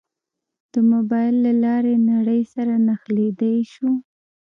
د 0.73 0.75
موبایل 0.91 1.35
له 1.45 1.53
لارې 1.63 1.93
نړۍ 2.11 2.41
سره 2.53 2.73
نښلېدای 2.87 3.57
شو. 3.73 3.89